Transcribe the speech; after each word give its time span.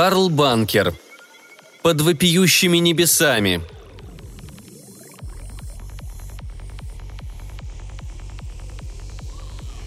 Карл 0.00 0.28
Банкер. 0.30 0.94
Под 1.82 2.00
вопиющими 2.02 2.78
небесами. 2.78 3.60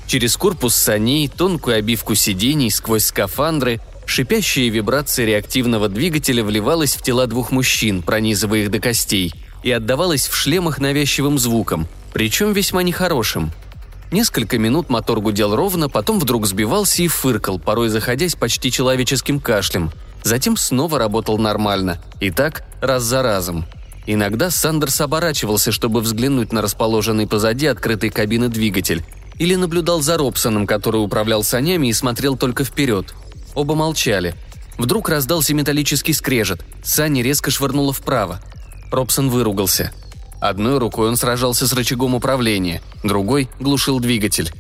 Через 0.08 0.36
корпус 0.36 0.76
саней, 0.76 1.30
тонкую 1.30 1.78
обивку 1.78 2.16
сидений, 2.16 2.70
сквозь 2.72 3.06
скафандры, 3.06 3.80
шипящие 4.06 4.68
вибрации 4.68 5.24
реактивного 5.24 5.88
двигателя 5.88 6.44
вливалась 6.44 6.98
в 6.98 7.02
тела 7.02 7.26
двух 7.26 7.52
мужчин, 7.52 8.02
пронизывая 8.02 8.64
их 8.64 8.70
до 8.70 8.80
костей, 8.80 9.34
и 9.64 9.72
отдавалась 9.72 10.28
в 10.28 10.36
шлемах 10.36 10.80
навязчивым 10.80 11.40
звуком, 11.40 11.88
причем 12.12 12.52
весьма 12.52 12.84
нехорошим. 12.84 13.54
Несколько 14.12 14.58
минут 14.58 14.90
мотор 14.90 15.22
гудел 15.22 15.56
ровно, 15.56 15.88
потом 15.88 16.20
вдруг 16.20 16.46
сбивался 16.46 17.02
и 17.02 17.08
фыркал, 17.08 17.60
порой 17.60 17.88
заходясь 17.88 18.36
почти 18.36 18.70
человеческим 18.70 19.40
кашлем. 19.40 19.92
Затем 20.24 20.58
снова 20.58 21.00
работал 21.00 21.38
нормально. 21.38 22.02
И 22.20 22.30
так 22.30 22.64
раз 22.82 23.04
за 23.04 23.24
разом. 23.24 23.66
Иногда 24.06 24.50
Сандерс 24.50 25.00
оборачивался, 25.00 25.72
чтобы 25.72 26.02
взглянуть 26.02 26.52
на 26.52 26.62
расположенный 26.62 27.26
позади 27.26 27.68
открытой 27.68 28.10
кабины 28.10 28.50
двигатель, 28.50 29.04
или 29.40 29.56
наблюдал 29.56 30.02
за 30.02 30.18
Робсоном, 30.18 30.68
который 30.68 30.98
управлял 30.98 31.42
санями 31.44 31.88
и 31.88 31.94
смотрел 31.94 32.36
только 32.36 32.66
вперед. 32.66 33.14
Оба 33.56 33.76
молчали. 33.76 34.36
Вдруг 34.78 35.08
раздался 35.08 35.54
металлический 35.54 36.14
скрежет. 36.14 36.66
Сани 36.84 37.22
резко 37.22 37.50
швырнуло 37.50 37.94
вправо. 37.94 38.42
Робсон 38.92 39.30
выругался. 39.30 39.92
Одной 40.42 40.78
рукой 40.78 41.08
он 41.08 41.16
сражался 41.16 41.66
с 41.66 41.72
рычагом 41.72 42.16
управления, 42.16 42.82
другой 43.04 43.48
глушил 43.62 44.02
двигатель. 44.02 44.52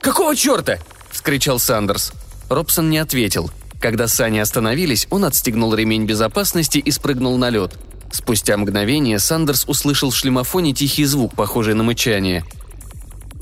«Какого 0.00 0.34
черта?»– 0.34 0.78
вскричал 1.12 1.60
Сандерс. 1.60 2.12
Робсон 2.48 2.90
не 2.90 2.98
ответил. 2.98 3.52
Когда 3.80 4.08
сани 4.08 4.40
остановились, 4.40 5.06
он 5.10 5.24
отстегнул 5.24 5.72
ремень 5.74 6.06
безопасности 6.06 6.78
и 6.78 6.90
спрыгнул 6.90 7.38
на 7.38 7.50
лед. 7.50 7.78
Спустя 8.10 8.56
мгновение 8.56 9.20
Сандерс 9.20 9.64
услышал 9.68 10.10
в 10.10 10.16
шлемофоне 10.16 10.72
тихий 10.72 11.04
звук, 11.04 11.36
похожий 11.36 11.74
на 11.74 11.84
мычание– 11.84 12.44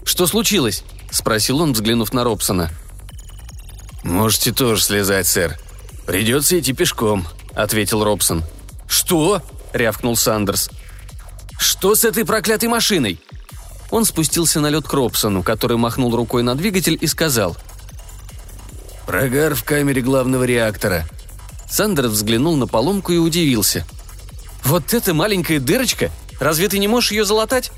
«Что 0.08 0.26
случилось?»– 0.26 0.84
спросил 1.10 1.60
он, 1.60 1.74
взглянув 1.74 2.14
на 2.14 2.24
Робсона. 2.24 2.70
«Можете 4.02 4.52
тоже 4.52 4.82
слезать, 4.82 5.26
сэр. 5.26 5.58
Придется 6.06 6.58
идти 6.58 6.72
пешком»,– 6.72 7.28
ответил 7.54 8.02
Робсон. 8.02 8.42
«Что?»– 8.88 9.42
рявкнул 9.74 10.16
Сандерс. 10.16 10.70
«Что 11.58 11.94
с 11.94 12.04
этой 12.04 12.24
проклятой 12.24 12.68
машиной?» 12.68 13.20
Он 13.90 14.04
спустился 14.04 14.60
на 14.60 14.70
лед 14.70 14.86
к 14.86 14.92
Робсону, 14.92 15.42
который 15.42 15.76
махнул 15.76 16.14
рукой 16.14 16.42
на 16.42 16.54
двигатель 16.54 16.96
и 17.00 17.06
сказал. 17.06 17.56
«Прогар 19.06 19.54
в 19.54 19.64
камере 19.64 20.00
главного 20.00 20.44
реактора». 20.44 21.06
Сандерс 21.68 22.12
взглянул 22.12 22.56
на 22.56 22.66
поломку 22.66 23.12
и 23.12 23.18
удивился. 23.18 23.86
«Вот 24.64 24.94
эта 24.94 25.12
маленькая 25.12 25.58
дырочка? 25.58 26.10
Разве 26.40 26.68
ты 26.68 26.78
не 26.78 26.88
можешь 26.88 27.10
ее 27.10 27.24
залатать?» 27.24 27.70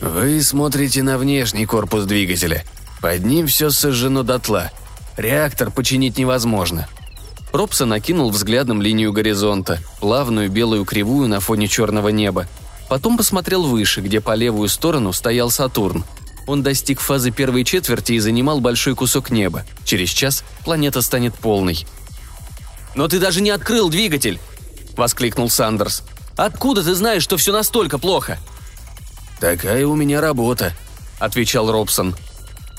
Вы 0.00 0.42
смотрите 0.42 1.02
на 1.02 1.18
внешний 1.18 1.64
корпус 1.64 2.04
двигателя. 2.04 2.64
Под 3.00 3.24
ним 3.24 3.46
все 3.46 3.70
сожжено 3.70 4.22
дотла. 4.22 4.70
Реактор 5.16 5.70
починить 5.70 6.18
невозможно. 6.18 6.88
Робсон 7.52 7.90
накинул 7.90 8.30
взглядом 8.30 8.82
линию 8.82 9.12
горизонта, 9.12 9.80
плавную 10.00 10.50
белую 10.50 10.84
кривую 10.84 11.28
на 11.28 11.40
фоне 11.40 11.68
черного 11.68 12.08
неба. 12.08 12.46
Потом 12.88 13.16
посмотрел 13.16 13.62
выше, 13.64 14.00
где 14.00 14.20
по 14.20 14.34
левую 14.34 14.68
сторону 14.68 15.12
стоял 15.12 15.50
Сатурн. 15.50 16.04
Он 16.46 16.62
достиг 16.62 17.00
фазы 17.00 17.30
первой 17.30 17.64
четверти 17.64 18.12
и 18.12 18.20
занимал 18.20 18.60
большой 18.60 18.94
кусок 18.94 19.30
неба. 19.30 19.64
Через 19.84 20.10
час 20.10 20.44
планета 20.64 21.02
станет 21.02 21.34
полной. 21.34 21.86
«Но 22.94 23.08
ты 23.08 23.18
даже 23.18 23.40
не 23.40 23.50
открыл 23.50 23.90
двигатель!»– 23.90 24.38
воскликнул 24.96 25.50
Сандерс. 25.50 26.02
«Откуда 26.36 26.84
ты 26.84 26.94
знаешь, 26.94 27.22
что 27.22 27.36
все 27.36 27.52
настолько 27.52 27.98
плохо?» 27.98 28.38
«Такая 29.40 29.86
у 29.86 29.96
меня 29.96 30.20
работа»,— 30.20 30.74
отвечал 31.18 31.70
Робсон. 31.70 32.14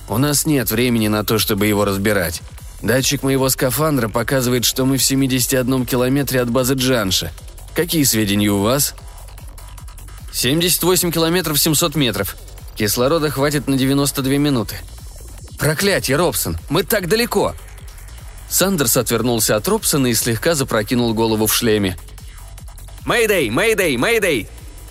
«У 0.08 0.18
нас 0.18 0.46
нет 0.46 0.72
времени 0.72 1.08
на 1.08 1.24
то, 1.24 1.38
чтобы 1.38 1.68
его 1.68 1.86
разбирать. 1.86 2.42
Датчик 2.82 3.24
моего 3.24 3.50
скафандра 3.50 4.08
показывает, 4.08 4.66
что 4.66 4.86
мы 4.86 4.98
в 4.98 5.04
71 5.04 5.86
километре 5.86 6.42
от 6.42 6.50
базы 6.50 6.76
Джанша. 6.76 7.32
Какие 7.76 8.04
сведения 8.04 8.50
у 8.50 8.62
вас?» 8.62 8.94
«78 10.32 11.12
километров 11.12 11.60
700 11.60 11.96
метров. 11.96 12.38
Кислорода 12.76 13.30
хватит 13.30 13.68
на 13.68 13.78
92 13.78 14.38
минуты». 14.38 14.76
«Проклятие, 15.58 16.18
Робсон! 16.18 16.58
Мы 16.70 16.84
так 16.84 17.08
далеко!» 17.08 17.56
Сандерс 18.50 18.96
отвернулся 18.96 19.56
от 19.56 19.68
Робсона 19.68 20.08
и 20.08 20.14
слегка 20.14 20.54
запрокинул 20.54 21.14
голову 21.14 21.48
в 21.48 21.56
шлеме. 21.56 21.98
«Мэйдэй! 23.06 23.50
Мэйдэй! 23.50 23.98
Мэйдэй! 23.98 24.48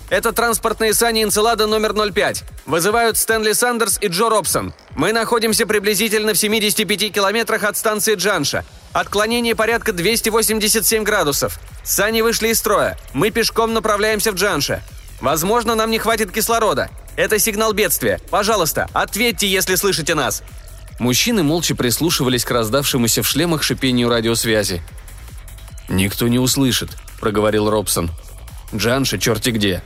Это 0.09 0.31
транспортные 0.31 0.93
сани 0.93 1.23
Энцелада 1.23 1.67
номер 1.67 1.93
05. 1.93 2.43
Вызывают 2.65 3.17
Стэнли 3.17 3.51
Сандерс 3.51 3.97
и 4.01 4.07
Джо 4.07 4.29
Робсон. 4.29 4.73
Мы 4.95 5.11
находимся 5.11 5.67
приблизительно 5.67 6.33
в 6.33 6.37
75 6.37 7.11
километрах 7.11 7.63
от 7.63 7.75
станции 7.75 8.15
Джанша. 8.15 8.63
Отклонение 8.93 9.53
порядка 9.53 9.91
287 9.91 11.03
градусов. 11.03 11.59
Сани 11.83 12.21
вышли 12.21 12.49
из 12.49 12.59
строя. 12.59 12.97
Мы 13.13 13.31
пешком 13.31 13.73
направляемся 13.73 14.31
в 14.31 14.35
Джанша. 14.35 14.81
Возможно, 15.19 15.75
нам 15.75 15.91
не 15.91 15.99
хватит 15.99 16.31
кислорода. 16.31 16.89
Это 17.17 17.37
сигнал 17.37 17.73
бедствия. 17.73 18.21
Пожалуйста, 18.29 18.87
ответьте, 18.93 19.47
если 19.47 19.75
слышите 19.75 20.15
нас». 20.15 20.43
Мужчины 20.99 21.43
молча 21.43 21.75
прислушивались 21.75 22.43
к 22.43 22.49
раздавшемуся 22.49 23.21
в 23.21 23.27
шлемах 23.27 23.61
шипению 23.61 24.09
радиосвязи. 24.09 24.81
«Никто 25.89 26.27
не 26.27 26.39
услышит»,— 26.39 26.89
проговорил 27.19 27.69
Робсон. 27.69 28.09
«Джанша 28.73 29.19
черти 29.19 29.51
где. 29.51 29.83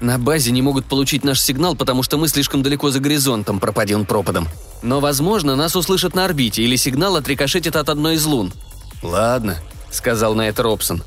На 0.00 0.18
базе 0.18 0.50
не 0.50 0.62
могут 0.62 0.86
получить 0.86 1.24
наш 1.24 1.40
сигнал, 1.40 1.76
потому 1.76 2.02
что 2.02 2.16
мы 2.16 2.26
слишком 2.28 2.62
далеко 2.62 2.90
за 2.90 3.00
горизонтом, 3.00 3.60
пропади 3.60 3.94
пропадом. 4.04 4.48
Но, 4.82 4.98
возможно, 4.98 5.56
нас 5.56 5.76
услышат 5.76 6.14
на 6.14 6.24
орбите, 6.24 6.62
или 6.62 6.76
сигнал 6.76 7.16
отрикошетит 7.16 7.76
от 7.76 7.90
одной 7.90 8.14
из 8.14 8.24
лун». 8.24 8.52
«Ладно»,— 9.02 9.58
сказал 9.90 10.34
на 10.34 10.48
это 10.48 10.62
Робсон. 10.62 11.02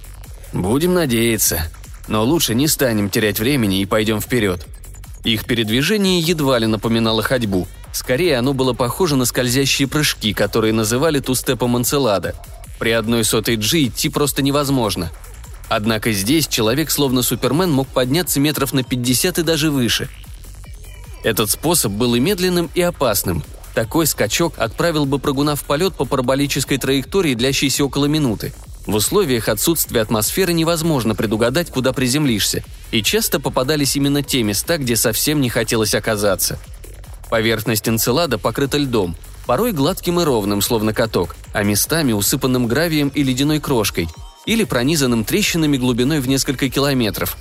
«Будем 0.54 0.94
надеяться. 0.94 1.72
Но 2.08 2.24
лучше 2.24 2.54
не 2.54 2.68
станем 2.68 3.10
терять 3.10 3.40
времени 3.40 3.82
и 3.82 3.86
пойдем 3.86 4.22
вперед». 4.22 4.66
Их 5.24 5.46
передвижение 5.46 6.20
едва 6.20 6.60
ли 6.60 6.68
напоминало 6.68 7.24
ходьбу. 7.24 7.68
Скорее, 7.94 8.38
оно 8.38 8.54
было 8.54 8.74
похоже 8.74 9.16
на 9.16 9.26
скользящие 9.26 9.88
прыжки, 9.88 10.34
которые 10.34 10.74
называли 10.74 11.20
тустепом 11.20 11.76
Анцелада. 11.76 12.36
При 12.78 12.92
одной 12.92 13.24
сотой 13.24 13.56
G 13.56 13.86
идти 13.86 14.10
просто 14.10 14.42
невозможно— 14.44 15.12
Однако 15.76 16.12
здесь 16.12 16.48
человек, 16.48 16.92
словно 16.92 17.24
Супермен, 17.24 17.72
мог 17.72 17.88
подняться 17.88 18.40
метров 18.40 18.74
на 18.74 18.84
50 18.84 19.40
и 19.40 19.42
даже 19.42 19.72
выше. 19.72 20.08
Этот 21.24 21.50
способ 21.50 21.94
был 21.94 22.14
и 22.14 22.20
медленным, 22.20 22.70
и 22.76 22.82
опасным. 22.82 23.44
Такой 23.74 24.06
скачок 24.06 24.54
отправил 24.58 25.08
бы 25.08 25.18
прыгуна 25.18 25.56
в 25.56 25.64
полет 25.64 25.96
по 25.96 26.06
параболической 26.06 26.78
траектории, 26.78 27.34
длящейся 27.34 27.84
около 27.84 28.06
минуты. 28.06 28.54
В 28.86 28.94
условиях 28.94 29.50
отсутствия 29.50 30.02
атмосферы 30.02 30.54
невозможно 30.54 31.16
предугадать, 31.16 31.72
куда 31.72 31.92
приземлишься, 31.92 32.64
и 32.92 33.02
часто 33.02 33.40
попадались 33.40 33.96
именно 33.96 34.22
те 34.22 34.44
места, 34.44 34.78
где 34.78 34.96
совсем 34.96 35.42
не 35.42 35.50
хотелось 35.50 35.96
оказаться. 35.96 36.60
Поверхность 37.32 37.90
Энцелада 37.90 38.38
покрыта 38.38 38.78
льдом, 38.78 39.16
порой 39.48 39.72
гладким 39.72 40.20
и 40.20 40.24
ровным, 40.24 40.62
словно 40.62 40.94
каток, 40.94 41.36
а 41.52 41.64
местами 41.64 42.12
усыпанным 42.12 42.68
гравием 42.68 43.08
и 43.08 43.24
ледяной 43.24 43.60
крошкой– 43.60 44.08
или 44.46 44.64
пронизанным 44.64 45.24
трещинами 45.24 45.78
глубиной 45.78 46.20
в 46.20 46.28
несколько 46.28 46.70
километров. 46.70 47.38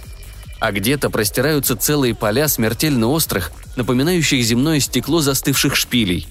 А 0.60 0.70
где-то 0.70 1.10
простираются 1.10 1.76
целые 1.76 2.14
поля 2.14 2.46
смертельно 2.46 3.08
острых, 3.08 3.50
напоминающих 3.76 4.42
земное 4.44 4.78
стекло 4.80 5.20
застывших 5.20 5.74
шпилей. 5.74 6.28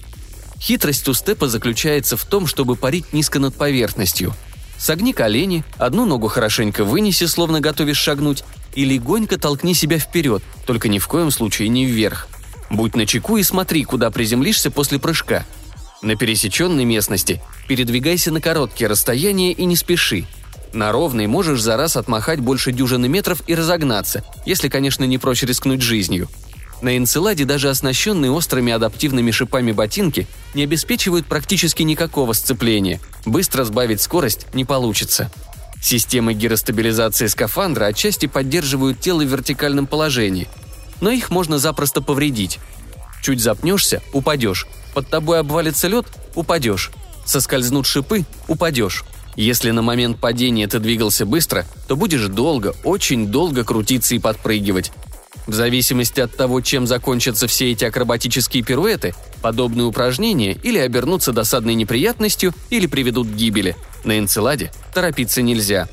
Хитрость 0.58 1.08
у 1.08 1.14
степа 1.14 1.48
заключается 1.48 2.16
в 2.16 2.24
том, 2.24 2.46
чтобы 2.46 2.76
парить 2.76 3.12
низко 3.12 3.38
над 3.38 3.54
поверхностью. 3.54 4.32
Согни 4.78 5.12
колени, 5.12 5.64
одну 5.76 6.06
ногу 6.06 6.28
хорошенько 6.28 6.84
вынеси, 6.84 7.26
словно 7.26 7.60
готовишь 7.60 7.98
шагнуть, 7.98 8.42
и 8.74 8.84
легонько 8.84 9.38
толкни 9.38 9.74
себя 9.74 9.98
вперед, 9.98 10.42
только 10.66 10.88
ни 10.88 10.98
в 10.98 11.06
коем 11.08 11.30
случае 11.30 11.68
не 11.68 11.84
вверх. 11.84 12.28
Будь 12.70 12.96
начеку 12.96 13.36
и 13.36 13.42
смотри, 13.42 13.84
куда 13.84 14.10
приземлишься 14.10 14.70
после 14.70 14.98
прыжка. 14.98 15.44
На 16.00 16.16
пересеченной 16.16 16.84
местности 16.84 17.42
передвигайся 17.68 18.32
на 18.32 18.40
короткие 18.40 18.88
расстояния 18.88 19.52
и 19.52 19.66
не 19.66 19.76
спеши– 19.76 20.26
на 20.72 20.92
ровной 20.92 21.26
можешь 21.26 21.60
за 21.60 21.76
раз 21.76 21.96
отмахать 21.96 22.40
больше 22.40 22.72
дюжины 22.72 23.08
метров 23.08 23.42
и 23.46 23.54
разогнаться, 23.54 24.24
если, 24.46 24.68
конечно, 24.68 25.04
не 25.04 25.18
прочь 25.18 25.42
рискнуть 25.42 25.82
жизнью. 25.82 26.28
На 26.82 26.96
Энцеладе 26.96 27.44
даже 27.44 27.70
оснащенные 27.70 28.32
острыми 28.32 28.72
адаптивными 28.72 29.30
шипами 29.30 29.70
ботинки 29.70 30.26
не 30.52 30.64
обеспечивают 30.64 31.26
практически 31.26 31.82
никакого 31.82 32.32
сцепления. 32.32 33.00
Быстро 33.24 33.64
сбавить 33.64 34.00
скорость 34.00 34.46
не 34.52 34.64
получится. 34.64 35.30
Системы 35.80 36.34
гиростабилизации 36.34 37.26
скафандра 37.26 37.86
отчасти 37.86 38.26
поддерживают 38.26 39.00
тело 39.00 39.22
в 39.22 39.26
вертикальном 39.26 39.86
положении, 39.86 40.48
но 41.00 41.10
их 41.10 41.30
можно 41.30 41.58
запросто 41.58 42.00
повредить. 42.02 42.58
Чуть 43.22 43.40
запнешься– 43.40 44.02
упадешь. 44.12 44.66
Под 44.94 45.08
тобой 45.08 45.38
обвалится 45.38 45.86
лед– 45.86 46.06
упадешь. 46.34 46.90
Соскользнут 47.24 47.86
шипы– 47.86 48.24
упадешь. 48.48 49.04
Если 49.36 49.70
на 49.70 49.82
момент 49.82 50.18
падения 50.18 50.66
ты 50.66 50.78
двигался 50.78 51.24
быстро, 51.24 51.64
то 51.88 51.96
будешь 51.96 52.26
долго, 52.26 52.74
очень 52.84 53.28
долго 53.28 53.64
крутиться 53.64 54.14
и 54.14 54.18
подпрыгивать. 54.18 54.92
В 55.46 55.54
зависимости 55.54 56.20
от 56.20 56.36
того, 56.36 56.60
чем 56.60 56.86
закончатся 56.86 57.46
все 57.46 57.72
эти 57.72 57.84
акробатические 57.84 58.62
пируэты, 58.62 59.14
подобные 59.40 59.86
упражнения 59.86 60.52
или 60.62 60.78
обернутся 60.78 61.32
досадной 61.32 61.74
неприятностью, 61.74 62.54
или 62.70 62.86
приведут 62.86 63.28
к 63.28 63.34
гибели. 63.34 63.74
На 64.04 64.18
Энцеладе 64.18 64.70
торопиться 64.94 65.42
нельзя. 65.42 65.88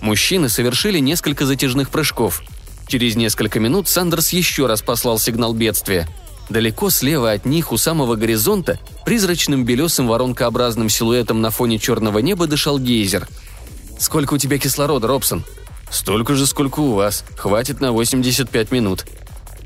Мужчины 0.00 0.48
совершили 0.48 0.98
несколько 0.98 1.44
затяжных 1.44 1.90
прыжков. 1.90 2.42
Через 2.86 3.16
несколько 3.16 3.58
минут 3.58 3.88
Сандерс 3.88 4.30
еще 4.30 4.66
раз 4.66 4.80
послал 4.80 5.18
сигнал 5.18 5.52
бедствия. 5.52 6.08
Далеко 6.48 6.90
слева 6.90 7.32
от 7.32 7.44
них, 7.44 7.72
у 7.72 7.76
самого 7.76 8.14
горизонта, 8.14 8.78
призрачным 9.04 9.64
белесым 9.64 10.06
воронкообразным 10.06 10.88
силуэтом 10.88 11.40
на 11.40 11.50
фоне 11.50 11.78
черного 11.78 12.20
неба 12.20 12.46
дышал 12.46 12.78
гейзер. 12.78 13.26
«Сколько 13.98 14.34
у 14.34 14.38
тебя 14.38 14.58
кислорода, 14.58 15.08
Робсон?» 15.08 15.44
«Столько 15.90 16.34
же, 16.34 16.46
сколько 16.46 16.80
у 16.80 16.92
вас. 16.92 17.24
Хватит 17.36 17.80
на 17.80 17.92
85 17.92 18.70
минут». 18.70 19.06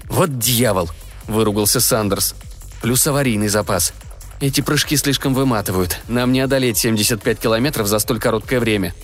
«Вот 0.08 0.38
дьявол!»– 0.38 0.90
выругался 1.26 1.80
Сандерс. 1.80 2.34
«Плюс 2.82 3.06
аварийный 3.06 3.48
запас. 3.48 3.92
Эти 4.40 4.60
прыжки 4.60 4.96
слишком 4.96 5.34
выматывают. 5.34 5.98
Нам 6.08 6.32
не 6.32 6.40
одолеть 6.40 6.78
75 6.78 7.38
километров 7.38 7.86
за 7.88 7.98
столь 7.98 8.20
короткое 8.20 8.60
время». 8.60 8.94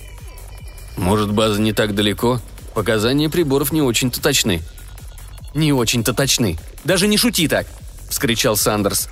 «Может, 0.95 1.31
база 1.31 1.61
не 1.61 1.73
так 1.73 1.93
далеко? 1.93 2.39
Показания 2.73 3.29
приборов 3.29 3.71
не 3.71 3.81
очень-то 3.81 4.21
точны». 4.21 4.61
«Не 5.53 5.73
очень-то 5.73 6.13
точны. 6.13 6.57
Даже 6.83 7.07
не 7.07 7.17
шути 7.17 7.47
так!»– 7.47 7.67
вскричал 8.09 8.57
Сандерс. 8.57 9.09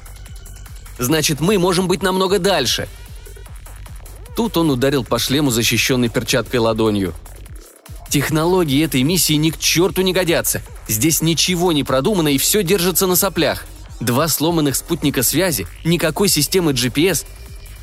«Значит, 0.98 1.40
мы 1.40 1.58
можем 1.58 1.88
быть 1.88 2.04
намного 2.04 2.40
дальше!» 2.40 2.88
Тут 4.36 4.58
он 4.58 4.70
ударил 4.70 5.04
по 5.04 5.18
шлему, 5.18 5.50
защищенной 5.50 6.10
перчаткой 6.10 6.60
ладонью– 6.60 7.14
Технологии 8.16 8.82
этой 8.82 9.04
миссии 9.04 9.34
ни 9.34 9.50
к 9.50 9.58
черту 9.58 10.02
не 10.02 10.14
годятся. 10.14 10.62
Здесь 10.88 11.22
ничего 11.22 11.74
не 11.74 11.84
продумано 11.84 12.30
и 12.30 12.38
все 12.38 12.64
держится 12.64 13.08
на 13.08 13.18
соплях. 13.18 13.66
Два 14.00 14.30
сломанных 14.30 14.78
спутника 14.78 15.22
связи, 15.22 15.68
никакой 15.84 16.30
системы 16.30 16.72
GPS, 16.72 17.26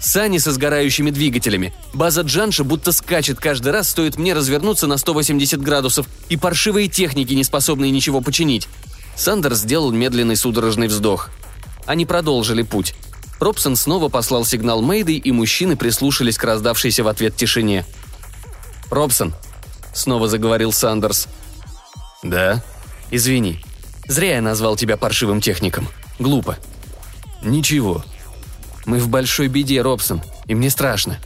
сани 0.02 0.38
со 0.38 0.52
сгорающими 0.52 1.10
двигателями. 1.10 1.72
База 1.94 2.22
Джанша 2.22 2.64
будто 2.64 2.92
скачет 2.92 3.38
каждый 3.38 3.72
раз, 3.72 3.88
стоит 3.88 4.18
мне 4.18 4.34
развернуться 4.34 4.86
на 4.86 4.98
180 4.98 5.62
градусов, 5.62 6.06
и 6.28 6.36
паршивые 6.36 6.88
техники, 6.88 7.32
не 7.32 7.44
способные 7.44 7.90
ничего 7.90 8.20
починить. 8.20 8.68
Сандер 9.16 9.54
сделал 9.54 9.92
медленный 9.92 10.36
судорожный 10.36 10.88
вздох. 10.88 11.30
Они 11.86 12.04
продолжили 12.04 12.62
путь. 12.62 12.94
Робсон 13.40 13.76
снова 13.76 14.08
послал 14.08 14.44
сигнал 14.44 14.82
Мэйдой, 14.82 15.16
и 15.16 15.32
мужчины 15.32 15.76
прислушались 15.76 16.36
к 16.36 16.44
раздавшейся 16.44 17.02
в 17.02 17.08
ответ 17.08 17.34
тишине. 17.34 17.84
«Робсон,— 18.90 19.34
снова 19.94 20.26
заговорил 20.26 20.72
Сандерс. 20.72 21.28
«Да?» 22.22 22.62
«Извини. 23.10 23.60
Зря 24.08 24.36
я 24.36 24.42
назвал 24.42 24.76
тебя 24.76 24.96
паршивым 24.96 25.42
техником. 25.42 25.86
Глупо». 26.18 26.56
«Ничего». 27.42 28.02
«Мы 28.84 28.98
в 28.98 29.08
большой 29.08 29.48
беде, 29.48 29.80
Робсон, 29.82 30.22
и 30.46 30.54
мне 30.54 30.70
страшно». 30.70 31.18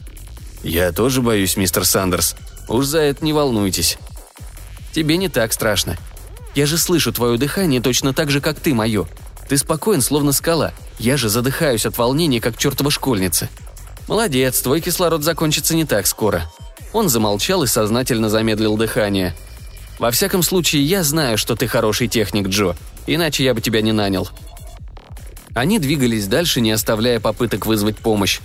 «Я 0.62 0.92
тоже 0.92 1.22
боюсь, 1.22 1.56
мистер 1.56 1.84
Сандерс. 1.84 2.34
Уж 2.68 2.86
за 2.86 3.00
это 3.00 3.24
не 3.24 3.32
волнуйтесь». 3.32 3.98
«Тебе 4.92 5.16
не 5.16 5.28
так 5.28 5.52
страшно. 5.52 5.96
Я 6.54 6.66
же 6.66 6.78
слышу 6.78 7.12
твое 7.12 7.38
дыхание 7.38 7.80
точно 7.80 8.14
так 8.14 8.30
же, 8.30 8.40
как 8.40 8.58
ты 8.58 8.74
мое. 8.74 9.06
Ты 9.48 9.58
спокоен, 9.58 10.00
словно 10.00 10.32
скала. 10.32 10.72
Я 10.98 11.16
же 11.16 11.28
задыхаюсь 11.28 11.86
от 11.86 11.98
волнения, 11.98 12.40
как 12.40 12.56
чертова 12.56 12.90
школьница. 12.90 13.48
Молодец, 14.08 14.60
твой 14.60 14.80
кислород 14.80 15.22
закончится 15.22 15.74
не 15.74 15.84
так 15.84 16.06
скоро. 16.06 16.50
Он 16.92 17.08
замолчал 17.08 17.62
и 17.62 17.66
сознательно 17.66 18.30
замедлил 18.30 18.76
дыхание. 18.76 19.34
«Во 19.98 20.10
всяком 20.10 20.42
случае, 20.42 20.82
я 20.82 21.02
знаю, 21.02 21.38
что 21.38 21.56
ты 21.56 21.66
хороший 21.66 22.08
техник, 22.08 22.48
Джо, 22.48 22.76
иначе 23.06 23.44
я 23.44 23.54
бы 23.54 23.60
тебя 23.60 23.82
не 23.82 23.92
нанял». 23.92 24.28
Они 25.56 25.78
двигались 25.78 26.26
дальше, 26.26 26.60
не 26.60 26.70
оставляя 26.70 27.18
попыток 27.18 27.64
вызвать 27.64 27.96
помощь. 27.96 28.40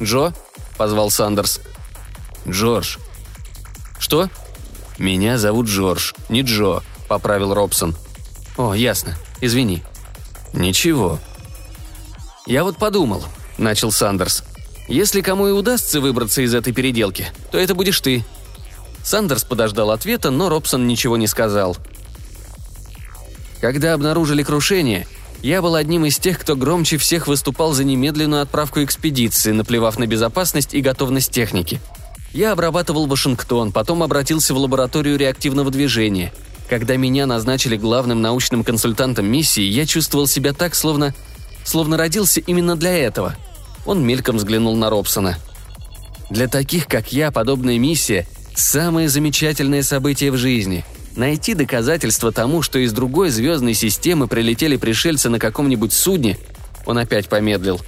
«Джо?»– 0.00 0.32
позвал 0.78 1.10
Сандерс. 1.10 1.60
«Джордж». 2.48 2.98
«Что?» 3.98 4.30
«Меня 4.96 5.38
зовут 5.38 5.66
Джордж, 5.66 6.12
не 6.28 6.42
Джо»,– 6.42 6.82
поправил 7.08 7.52
Робсон. 7.52 7.96
«О, 8.56 8.74
ясно. 8.74 9.16
Извини». 9.40 9.82
«Ничего». 10.52 11.18
«Я 12.46 12.62
вот 12.62 12.76
подумал»,– 12.76 13.24
начал 13.58 13.90
Сандерс. 13.90 14.44
Если 14.86 15.20
кому 15.20 15.48
и 15.48 15.50
удастся 15.50 16.00
выбраться 16.00 16.42
из 16.42 16.54
этой 16.54 16.72
переделки, 16.72 17.26
то 17.50 17.58
это 17.58 17.74
будешь 17.74 18.00
ты». 18.00 18.24
Сандерс 19.02 19.42
подождал 19.42 19.90
ответа, 19.90 20.30
но 20.30 20.48
Робсон 20.48 20.86
ничего 20.86 21.16
не 21.16 21.26
сказал. 21.26 21.76
Когда 23.60 23.94
обнаружили 23.94 24.44
крушение, 24.44 25.08
я 25.44 25.62
был 25.62 25.74
одним 25.74 26.06
из 26.06 26.18
тех, 26.18 26.38
кто 26.38 26.56
громче 26.56 26.96
всех 26.96 27.26
выступал 27.26 27.72
за 27.72 27.84
немедленную 27.84 28.42
отправку 28.42 28.82
экспедиции, 28.82 29.52
наплевав 29.52 29.98
на 29.98 30.06
безопасность 30.06 30.74
и 30.74 30.80
готовность 30.80 31.30
техники. 31.30 31.80
Я 32.32 32.52
обрабатывал 32.52 33.06
Вашингтон, 33.06 33.70
потом 33.70 34.02
обратился 34.02 34.54
в 34.54 34.58
лабораторию 34.58 35.16
реактивного 35.16 35.70
движения. 35.70 36.32
Когда 36.68 36.96
меня 36.96 37.26
назначили 37.26 37.76
главным 37.76 38.22
научным 38.22 38.64
консультантом 38.64 39.26
миссии, 39.26 39.62
я 39.62 39.86
чувствовал 39.86 40.26
себя 40.26 40.52
так, 40.52 40.74
словно... 40.74 41.14
словно 41.64 41.96
родился 41.96 42.40
именно 42.40 42.74
для 42.74 42.92
этого– 42.92 43.36
он 43.86 44.04
мельком 44.04 44.36
взглянул 44.36 44.76
на 44.76 44.90
Робсона. 44.90 45.36
«Для 46.30 46.48
таких, 46.48 46.86
как 46.86 47.12
я, 47.12 47.30
подобная 47.30 47.78
миссия– 47.78 48.26
самое 48.54 49.08
замечательное 49.08 49.82
событие 49.82 50.30
в 50.30 50.36
жизни. 50.36 50.84
Найти 51.16 51.54
доказательства 51.54 52.32
тому, 52.32 52.62
что 52.62 52.78
из 52.78 52.92
другой 52.92 53.30
звездной 53.30 53.74
системы 53.74 54.26
прилетели 54.26 54.76
пришельцы 54.76 55.28
на 55.28 55.38
каком-нибудь 55.38 55.92
судне– 55.92 56.38
он 56.86 56.98
опять 56.98 57.28
помедлил. 57.28 57.80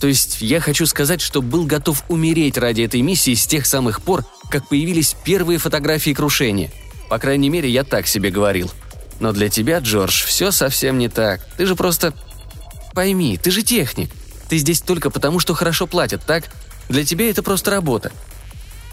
То 0.00 0.06
есть 0.06 0.38
я 0.40 0.60
хочу 0.60 0.86
сказать, 0.86 1.20
что 1.20 1.42
был 1.42 1.66
готов 1.66 2.04
умереть 2.08 2.56
ради 2.56 2.82
этой 2.82 3.02
миссии 3.02 3.34
с 3.34 3.46
тех 3.46 3.66
самых 3.66 4.00
пор, 4.00 4.24
как 4.50 4.68
появились 4.68 5.14
первые 5.24 5.58
фотографии 5.58 6.14
крушения. 6.14 6.70
По 7.08 7.18
крайней 7.18 7.50
мере, 7.50 7.68
я 7.68 7.84
так 7.84 8.06
себе 8.06 8.30
говорил. 8.30 8.70
Но 9.18 9.32
для 9.32 9.50
тебя, 9.50 9.80
Джордж, 9.80 10.24
все 10.24 10.50
совсем 10.50 10.98
не 10.98 11.08
так. 11.08 11.46
Ты 11.56 11.66
же 11.66 11.76
просто... 11.76 12.14
Пойми, 12.94 13.36
ты 13.36 13.50
же 13.50 13.62
техник. 13.62 14.10
Ты 14.48 14.56
здесь 14.56 14.80
только 14.80 15.10
потому, 15.10 15.38
что 15.38 15.54
хорошо 15.54 15.86
платят, 15.86 16.24
так? 16.24 16.44
Для 16.88 17.04
тебя 17.04 17.30
это 17.30 17.42
просто 17.42 17.70
работа». 17.70 18.10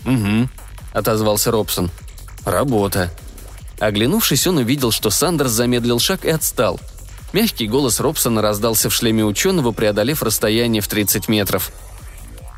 «Угу»,— 0.06 0.50
отозвался 0.94 1.50
Робсон. 1.50 1.90
«Работа». 2.48 3.12
Оглянувшись, 3.78 4.48
он 4.48 4.58
увидел, 4.58 4.92
что 4.92 5.10
Сандерс 5.10 5.52
замедлил 5.52 6.00
шаг 6.00 6.24
и 6.24 6.30
отстал. 6.30 6.80
Мягкий 7.34 7.68
голос 7.68 8.00
Робсона 8.00 8.42
раздался 8.42 8.90
в 8.90 8.94
шлеме 8.94 9.26
ученого, 9.26 9.74
преодолев 9.74 10.24
расстояние 10.24 10.82
в 10.82 10.88
30 10.88 11.28
метров. 11.28 11.72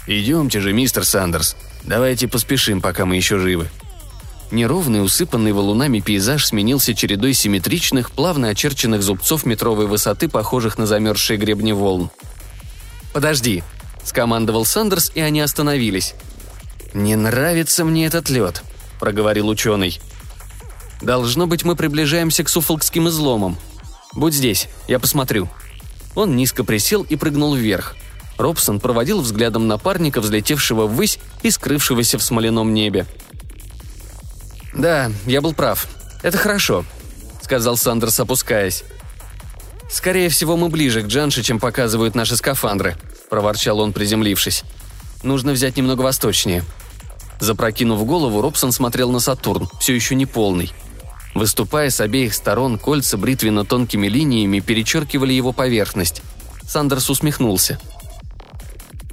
«Идемте 0.05 0.59
же, 0.59 0.73
мистер 0.73 1.03
Сандерс. 1.03 1.55
Давайте 1.83 2.27
поспешим, 2.27 2.81
пока 2.81 3.07
мы 3.07 3.15
еще 3.15 3.39
живы». 3.39 3.67
Неровный, 4.51 5.03
усыпанный 5.03 5.53
валунами 5.53 5.99
пейзаж 6.01 6.45
сменился 6.45 6.93
чередой 6.93 7.33
симметричных, 7.33 8.11
плавно 8.11 8.49
очерченных 8.49 9.01
зубцов 9.01 9.43
метровой 9.43 9.87
высоты, 9.87 10.29
похожих 10.29 10.77
на 10.77 10.85
замерзшие 10.85 11.37
гребни 11.37 11.71
волн. 11.71 12.11
«Подожди»,– 13.11 13.63
скомандовал 14.03 14.65
Сандерс, 14.65 15.11
и 15.15 15.19
они 15.19 15.41
остановились. 15.41 16.13
«Не 16.93 17.15
нравится 17.15 17.83
мне 17.83 18.05
этот 18.05 18.29
лед»,– 18.29 18.61
проговорил 18.99 19.47
ученый. 19.47 19.99
«Должно 21.01 21.47
быть, 21.47 21.63
мы 21.63 21.75
приближаемся 21.75 22.43
к 22.43 22.49
суфолкским 22.49 23.07
изломам. 23.07 23.57
Будь 24.13 24.33
здесь, 24.33 24.67
я 24.87 24.99
посмотрю». 24.99 25.49
Он 26.15 26.35
низко 26.35 26.63
присел 26.63 27.03
и 27.03 27.15
прыгнул 27.15 27.55
вверх. 27.55 27.95
Робсон 28.37 28.79
проводил 28.79 29.21
взглядом 29.21 29.67
напарника, 29.67 30.21
взлетевшего 30.21 30.87
ввысь 30.87 31.19
и 31.43 31.51
скрывшегося 31.51 32.17
в 32.17 32.23
смоляном 32.23 32.73
небе. 32.73 33.05
«Да, 34.73 35.11
я 35.25 35.41
был 35.41 35.53
прав. 35.53 35.87
Это 36.23 36.37
хорошо»,— 36.37 36.85
сказал 37.41 37.77
Сандерс, 37.77 38.19
опускаясь. 38.19 38.83
«Скорее 39.89 40.29
всего, 40.29 40.55
мы 40.55 40.69
ближе 40.69 41.01
к 41.01 41.07
Джанше, 41.07 41.43
чем 41.43 41.59
показывают 41.59 42.15
наши 42.15 42.37
скафандры»,– 42.37 42.95
проворчал 43.29 43.79
он, 43.79 43.91
приземлившись. 43.91 44.63
«Нужно 45.23 45.51
взять 45.51 45.77
немного 45.77 46.01
восточнее». 46.01 46.63
Запрокинув 47.39 48.05
голову, 48.05 48.41
Робсон 48.41 48.71
смотрел 48.71 49.11
на 49.11 49.19
Сатурн, 49.19 49.69
все 49.79 49.95
еще 49.95 50.15
не 50.15 50.25
полный. 50.25 50.71
Выступая 51.35 51.89
с 51.89 52.01
обеих 52.01 52.33
сторон, 52.33 52.77
кольца 52.77 53.17
бритвенно-тонкими 53.17 54.07
линиями 54.07 54.59
перечеркивали 54.59 55.33
его 55.33 55.53
поверхность. 55.53 56.21
Сандерс 56.67 57.09
усмехнулся. 57.09 57.79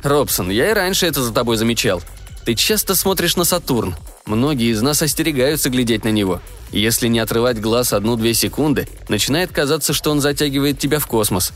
«Робсон, 0.03 0.51
я 0.51 0.71
и 0.71 0.75
раньше 0.75 1.07
это 1.07 1.23
за 1.23 1.33
тобой 1.33 1.57
замечал. 1.57 2.03
Ты 2.45 2.55
часто 2.55 2.95
смотришь 2.95 3.37
на 3.37 3.45
Сатурн. 3.45 3.97
Многие 4.25 4.73
из 4.73 4.83
нас 4.83 5.03
остерегаются 5.03 5.71
глядеть 5.71 6.05
на 6.05 6.11
него. 6.11 6.41
Если 6.71 7.09
не 7.09 7.19
отрывать 7.19 7.61
глаз 7.61 7.93
одну-две 7.93 8.35
секунды, 8.35 8.89
начинает 9.09 9.53
казаться, 9.53 9.93
что 9.93 10.11
он 10.11 10.21
затягивает 10.21 10.79
тебя 10.79 10.99
в 10.99 11.07
космос. 11.07 11.53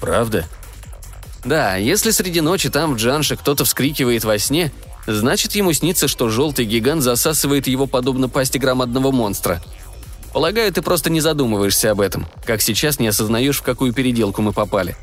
Правда? 0.00 0.44
Да, 1.44 1.76
если 1.76 2.10
среди 2.10 2.40
ночи 2.40 2.68
там 2.68 2.94
в 2.94 2.96
Джанше 2.96 3.36
кто-то 3.36 3.64
вскрикивает 3.64 4.24
во 4.24 4.38
сне, 4.38 4.72
значит 5.06 5.54
ему 5.54 5.72
снится, 5.72 6.08
что 6.08 6.28
желтый 6.28 6.64
гигант 6.64 7.02
засасывает 7.02 7.66
его 7.66 7.86
подобно 7.86 8.28
пасти 8.28 8.58
громадного 8.58 9.10
монстра. 9.10 9.62
Полагаю, 10.32 10.72
ты 10.72 10.80
просто 10.80 11.10
не 11.10 11.20
задумываешься 11.20 11.90
об 11.90 12.00
этом, 12.00 12.26
как 12.46 12.62
сейчас 12.62 12.98
не 12.98 13.08
осознаешь, 13.08 13.58
в 13.58 13.62
какую 13.62 13.92
переделку 13.92 14.40
мы 14.40 14.52
попали. 14.52 14.96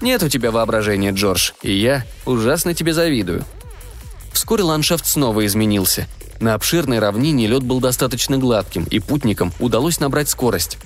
Нет 0.00 0.22
у 0.22 0.28
тебя 0.28 0.50
воображения, 0.50 1.10
Джордж, 1.10 1.52
и 1.62 1.72
я 1.72 2.06
ужасно 2.24 2.72
тебе 2.74 2.94
завидую. 2.94 3.44
Вскоре 4.32 4.62
ландшафт 4.62 5.06
снова 5.06 5.44
изменился. 5.44 6.06
На 6.38 6.54
обширной 6.54 7.00
равнине 7.00 7.46
лед 7.46 7.62
был 7.62 7.80
достаточно 7.80 8.38
гладким, 8.38 8.84
и 8.84 8.98
путникам 8.98 9.52
удалось 9.58 10.00
набрать 10.00 10.30
скорость. 10.30 10.78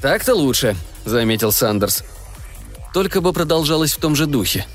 «Так-то 0.00 0.34
лучше»,— 0.34 0.76
заметил 1.04 1.52
Сандерс. 1.52 2.02
«Только 2.92 3.20
бы 3.20 3.32
продолжалось 3.32 3.92
в 3.92 3.98
том 3.98 4.16
же 4.16 4.26
духе». 4.26 4.66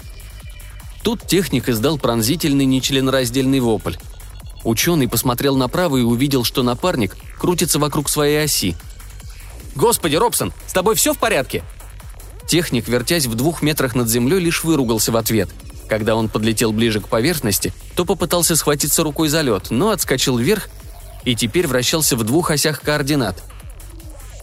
Тут 1.03 1.25
техник 1.25 1.69
издал 1.69 1.97
пронзительный 1.97 2.65
нечленораздельный 2.65 3.59
вопль. 3.59 3.95
Ученый 4.63 5.07
посмотрел 5.07 5.55
направо 5.55 5.97
и 5.97 6.01
увидел, 6.01 6.43
что 6.43 6.63
напарник 6.63 7.15
крутится 7.37 7.79
вокруг 7.79 8.09
своей 8.09 8.43
оси. 8.43 8.75
«Господи, 9.75 10.15
Робсон, 10.15 10.51
с 10.67 10.73
тобой 10.73 10.95
все 10.95 11.13
в 11.13 11.17
порядке?» 11.17 11.63
Техник, 12.47 12.87
вертясь 12.87 13.27
в 13.27 13.35
двух 13.35 13.61
метрах 13.61 13.95
над 13.95 14.09
землей, 14.09 14.39
лишь 14.39 14.63
выругался 14.63 15.11
в 15.11 15.17
ответ. 15.17 15.49
Когда 15.87 16.15
он 16.15 16.29
подлетел 16.29 16.71
ближе 16.71 16.99
к 16.99 17.07
поверхности, 17.07 17.73
то 17.95 18.05
попытался 18.05 18.55
схватиться 18.55 19.03
рукой 19.03 19.29
за 19.29 19.41
лед, 19.41 19.67
но 19.69 19.91
отскочил 19.91 20.37
вверх 20.37 20.67
и 21.25 21.35
теперь 21.35 21.67
вращался 21.67 22.15
в 22.15 22.23
двух 22.23 22.51
осях 22.51 22.81
координат. 22.81 23.41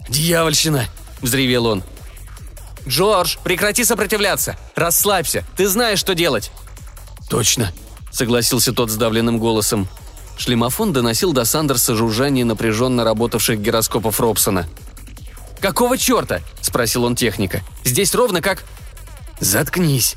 «Дьявольщина!»– 0.08 0.86
взревел 1.20 1.66
он. 1.66 1.82
«Джордж, 2.88 3.36
прекрати 3.42 3.84
сопротивляться! 3.84 4.56
Расслабься! 4.74 5.44
Ты 5.56 5.66
знаешь, 5.68 5.98
что 5.98 6.14
делать!» 6.14 6.52
«Точно!»– 7.28 7.72
согласился 8.12 8.72
тот 8.72 8.90
сдавленным 8.90 9.38
голосом. 9.38 9.88
Шлемофон 10.38 10.92
доносил 10.92 11.32
до 11.32 11.44
Сандерса 11.44 11.96
жужжание 11.96 12.44
напряженно 12.44 13.02
работавших 13.04 13.58
гироскопов 13.58 14.20
Робсона. 14.20 14.68
«Какого 15.60 15.98
черта?»– 15.98 16.42
спросил 16.60 17.04
он 17.04 17.16
техника. 17.16 17.62
«Здесь 17.84 18.14
ровно 18.14 18.40
как...» 18.40 18.64
«Заткнись!» 19.40 20.16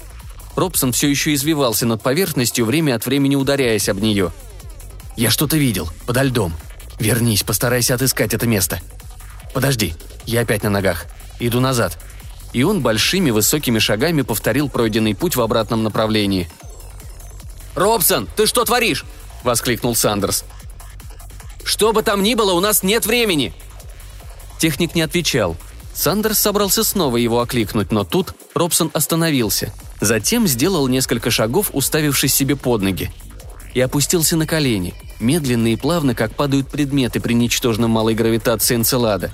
Робсон 0.55 0.91
все 0.91 1.09
еще 1.09 1.33
извивался 1.33 1.85
над 1.85 2.03
поверхностью, 2.03 2.65
время 2.65 2.95
от 2.95 3.05
времени 3.05 3.35
ударяясь 3.35 3.89
об 3.89 3.99
нее. 3.99 4.31
«Я 5.15 5.31
что-то 5.31 5.57
видел, 5.57 5.89
подо 6.05 6.21
льдом. 6.21 6.53
Вернись, 6.99 7.43
постарайся 7.43 7.95
отыскать 7.95 8.33
это 8.33 8.45
место. 8.45 8.79
Подожди, 9.53 9.95
я 10.25 10.41
опять 10.41 10.63
на 10.63 10.69
ногах. 10.69 11.07
Иду 11.39 11.61
назад». 11.61 11.97
И 12.53 12.63
он 12.63 12.81
большими 12.81 13.29
высокими 13.29 13.79
шагами 13.79 14.21
повторил 14.21 14.69
пройденный 14.69 15.15
путь 15.15 15.35
в 15.35 15.41
обратном 15.41 15.83
направлении. 15.83 16.49
«Робсон, 17.75 18.27
ты 18.35 18.45
что 18.45 18.65
творишь?»– 18.65 19.05
воскликнул 19.43 19.95
Сандерс. 19.95 20.43
«Что 21.63 21.93
бы 21.93 22.01
там 22.01 22.23
ни 22.23 22.33
было, 22.33 22.53
у 22.53 22.59
нас 22.59 22.83
нет 22.83 23.05
времени!» 23.05 23.53
Техник 24.57 24.95
не 24.95 25.01
отвечал. 25.01 25.55
Сандерс 25.93 26.39
собрался 26.39 26.83
снова 26.83 27.17
его 27.17 27.39
окликнуть, 27.39 27.91
но 27.91 28.03
тут 28.03 28.33
Робсон 28.53 28.89
остановился. 28.93 29.73
Затем 30.01 30.47
сделал 30.47 30.87
несколько 30.87 31.29
шагов, 31.29 31.69
уставившись 31.73 32.33
себе 32.33 32.55
под 32.55 32.81
ноги. 32.81 33.11
И 33.73 33.81
опустился 33.81 34.35
на 34.35 34.47
колени, 34.47 34.93
медленно 35.19 35.73
и 35.73 35.75
плавно, 35.75 36.15
как 36.15 36.35
падают 36.35 36.69
предметы 36.69 37.19
при 37.19 37.33
ничтожно 37.33 37.87
малой 37.87 38.15
гравитации 38.15 38.75
Энцелада. 38.75 39.31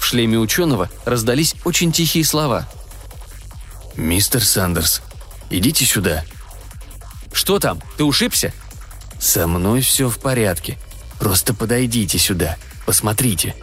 В 0.00 0.04
шлеме 0.06 0.38
ученого 0.38 0.88
раздались 1.04 1.54
очень 1.64 1.92
тихие 1.92 2.24
слова. 2.24 2.66
«Мистер 3.96 4.42
Сандерс, 4.42 5.02
идите 5.50 5.84
сюда». 5.84 6.24
«Что 7.32 7.58
там? 7.60 7.80
Ты 7.96 8.04
ушибся?» 8.04 8.52
«Со 9.20 9.46
мной 9.46 9.82
все 9.82 10.08
в 10.08 10.18
порядке. 10.18 10.78
Просто 11.20 11.52
подойдите 11.52 12.18
сюда. 12.18 12.56
Посмотрите». 12.86 13.54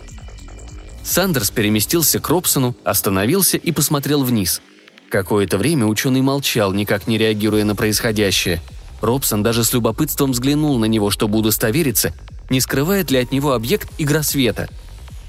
Сандерс 1.03 1.49
переместился 1.49 2.19
к 2.19 2.29
Робсону, 2.29 2.77
остановился 2.85 3.57
и 3.57 3.71
посмотрел 3.71 4.23
вниз. 4.23 4.61
Какое-то 5.09 5.57
время 5.57 5.87
ученый 5.87 6.21
молчал, 6.21 6.71
никак 6.71 7.07
не 7.07 7.17
реагируя 7.17 7.63
на 7.63 7.75
происходящее. 7.75 8.61
Робсон 9.01 9.41
даже 9.41 9.63
с 9.63 9.73
любопытством 9.73 10.33
взглянул 10.33 10.77
на 10.77 10.85
него, 10.85 11.09
чтобы 11.09 11.39
удостовериться, 11.39 12.13
не 12.49 12.61
скрывает 12.61 13.09
ли 13.09 13.17
от 13.17 13.31
него 13.31 13.53
объект 13.53 13.89
игра 13.97 14.21
света. 14.21 14.69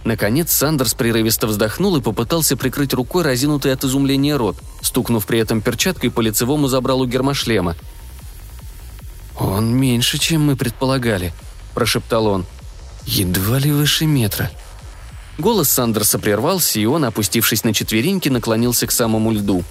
Наконец 0.05 0.52
Сандерс 0.52 0.95
прерывисто 0.95 1.47
вздохнул 1.47 1.97
и 1.97 2.00
попытался 2.00 2.57
прикрыть 2.57 2.95
рукой 2.95 3.25
разинутый 3.25 3.73
от 3.73 3.85
изумления 3.85 4.37
рот, 4.37 4.57
стукнув 4.81 5.26
при 5.26 5.38
этом 5.38 5.61
перчаткой 5.61 6.11
по 6.11 6.21
лицевому 6.21 6.69
забралу 6.69 7.07
гермошлема– 7.07 7.76
«Он 9.38 9.73
меньше, 9.73 10.19
чем 10.19 10.47
мы 10.47 10.57
предполагали»,– 10.57 11.33
прошептал 11.75 12.26
он. 12.26 12.45
«Едва 13.07 13.59
ли 13.59 13.71
выше 13.71 14.05
метра». 14.05 14.50
Голос 15.38 15.71
Сандерса 15.71 16.19
прервался, 16.19 16.81
и 16.81 16.87
он, 16.87 17.05
опустившись 17.05 17.62
на 17.62 17.73
четвереньки, 17.73 18.28
наклонился 18.28 18.88
к 18.88 18.90
самому 18.90 19.31
льду. 19.31 19.62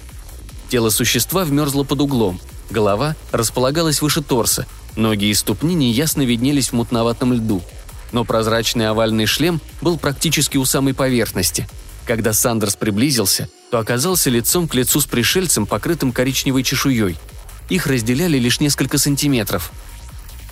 Тело 0.70 0.88
существа 0.88 1.44
вмерзло 1.44 1.84
под 1.84 2.00
углом. 2.00 2.40
Голова 2.70 3.14
располагалась 3.30 4.00
выше 4.00 4.22
торса. 4.22 4.66
Ноги 4.96 5.26
и 5.26 5.34
ступни 5.34 5.74
неясно 5.74 6.22
виднелись 6.22 6.70
в 6.70 6.72
мутноватом 6.72 7.34
льду. 7.34 7.62
Но 8.12 8.24
прозрачный 8.24 8.88
овальный 8.88 9.26
шлем 9.26 9.60
был 9.80 9.98
практически 9.98 10.56
у 10.56 10.64
самой 10.64 10.94
поверхности. 10.94 11.68
Когда 12.06 12.32
Сандерс 12.32 12.76
приблизился, 12.76 13.48
то 13.70 13.78
оказался 13.78 14.30
лицом 14.30 14.66
к 14.66 14.74
лицу 14.74 15.00
с 15.00 15.06
пришельцем, 15.06 15.66
покрытым 15.66 16.12
коричневой 16.12 16.62
чешуей– 16.62 17.16
их 17.68 17.86
разделяли 17.86 18.38
лишь 18.38 18.60
несколько 18.60 18.98
сантиметров. 18.98 19.72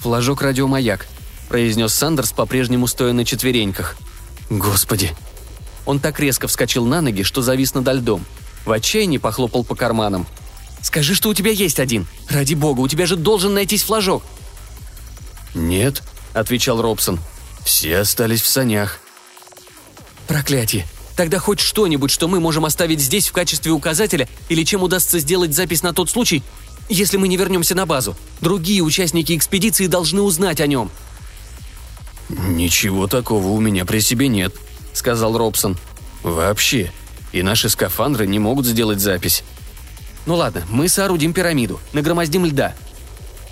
«Флажок 0.01 0.43
радиомаяк»,– 0.43 1.07
произнес 1.49 1.95
Сандерс, 1.95 2.33
по-прежнему 2.33 2.87
стоя 2.87 3.13
на 3.13 3.25
четвереньках. 3.25 3.97
«Господи!» 4.51 5.13
Он 5.87 5.99
так 5.99 6.21
резко 6.21 6.49
вскочил 6.49 6.85
на 6.85 7.01
ноги, 7.01 7.23
что 7.23 7.43
завис 7.43 7.73
над 7.75 7.89
льдом. 7.89 8.25
В 8.65 8.73
отчаянии 8.73 9.19
похлопал 9.19 9.65
по 9.65 9.75
карманам. 9.75 10.27
«Скажи, 10.83 11.15
что 11.15 11.31
у 11.31 11.35
тебя 11.35 11.53
есть 11.53 11.81
один. 11.81 12.07
Ради 12.29 12.55
бога, 12.55 12.81
у 12.81 12.89
тебя 12.89 13.07
же 13.07 13.17
должен 13.17 13.55
найтись 13.55 13.83
флажок». 13.83 14.23
«Нет»,— 15.55 16.03
отвечал 16.35 16.83
Робсон. 16.83 17.19
«Все 17.67 17.99
остались 17.99 18.43
в 18.43 18.47
санях». 18.47 19.01
«Проклятие! 20.29 20.87
Тогда 21.17 21.41
хоть 21.41 21.59
что-нибудь, 21.59 22.13
что 22.13 22.29
мы 22.29 22.39
можем 22.39 22.65
оставить 22.65 23.01
здесь 23.01 23.27
в 23.27 23.33
качестве 23.33 23.73
указателя, 23.73 24.29
или 24.49 24.63
чем 24.63 24.85
удастся 24.85 25.19
сделать 25.19 25.53
запись 25.53 25.83
на 25.83 25.93
тот 25.93 26.09
случай, 26.09 26.45
если 26.89 27.17
мы 27.17 27.27
не 27.27 27.37
вернемся 27.37 27.75
на 27.75 27.85
базу. 27.85 28.15
Другие 28.41 28.83
участники 28.83 29.37
экспедиции 29.37 29.89
должны 29.89 30.23
узнать 30.23 30.61
о 30.61 30.69
нем». 30.69 30.93
«Ничего 32.29 33.09
такого 33.09 33.49
у 33.49 33.59
меня 33.59 33.85
при 33.85 33.99
себе 33.99 34.29
нет»,— 34.29 34.55
сказал 34.93 35.37
Робсон. 35.37 35.77
«Вообще. 36.23 36.93
И 37.33 37.43
наши 37.43 37.69
скафандры 37.69 38.29
не 38.29 38.39
могут 38.39 38.65
сделать 38.65 39.01
запись». 39.01 39.43
«Ну 40.25 40.37
ладно, 40.37 40.65
мы 40.71 40.89
соорудим 40.89 41.33
пирамиду, 41.33 41.81
нагромоздим 41.93 42.45
льда». 42.45 42.77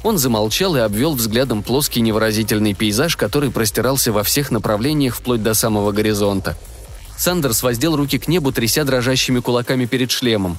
Он 0.05 0.19
замолчал 0.19 0.77
и 0.77 0.81
обвел 0.81 1.15
взглядом 1.15 1.63
плоский 1.63 2.01
невыразительный 2.01 2.75
пейзаж, 2.75 3.17
который 3.17 3.51
простирался 3.51 4.13
во 4.13 4.23
всех 4.23 4.51
направлениях 4.53 5.17
вплоть 5.17 5.43
до 5.43 5.55
самого 5.55 5.91
горизонта. 5.91 6.57
Сандерс 7.17 7.63
воздел 7.63 7.97
руки 7.97 8.19
к 8.19 8.29
небу, 8.29 8.53
тряся 8.53 8.85
дрожащими 8.85 9.41
кулаками 9.41 9.87
перед 9.87 10.11
шлемом. 10.11 10.59